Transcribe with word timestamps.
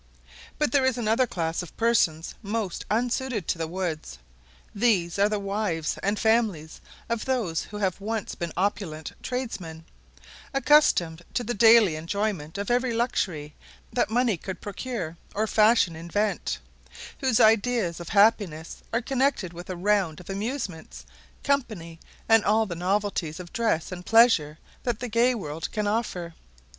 But 0.57 0.71
there 0.71 0.83
is 0.83 0.97
another 0.97 1.27
class 1.27 1.61
of 1.61 1.77
persons 1.77 2.33
most 2.41 2.85
unsuited 2.89 3.47
to 3.49 3.59
the 3.59 3.67
woods: 3.67 4.17
these 4.73 5.19
are 5.19 5.29
the 5.29 5.37
wives 5.37 5.99
and 6.01 6.17
families 6.17 6.81
of 7.07 7.25
those 7.25 7.61
who 7.65 7.77
have 7.77 8.01
once 8.01 8.33
been 8.33 8.51
opulent 8.57 9.11
tradesmen, 9.21 9.85
accustomed 10.55 11.21
to 11.35 11.43
the 11.43 11.53
daily 11.53 11.95
enjoyment 11.95 12.57
of 12.57 12.71
every 12.71 12.93
luxury 12.95 13.53
that 13.93 14.09
money 14.09 14.37
could 14.37 14.59
procure 14.59 15.17
or 15.35 15.45
fashion 15.45 15.95
invent; 15.95 16.57
whose 17.19 17.39
ideas 17.39 17.99
of 17.99 18.09
happiness 18.09 18.81
are 18.91 19.03
connected 19.03 19.53
with 19.53 19.69
a 19.69 19.75
round 19.75 20.19
of 20.19 20.31
amusements, 20.31 21.05
company, 21.43 21.99
and 22.27 22.43
all 22.43 22.65
the 22.65 22.73
novelties 22.73 23.39
of 23.39 23.53
dress 23.53 23.91
and 23.91 24.03
pleasure 24.07 24.57
that 24.81 24.99
the 24.99 25.07
gay 25.07 25.35
world 25.35 25.71
can 25.71 25.85
offer. 25.85 26.33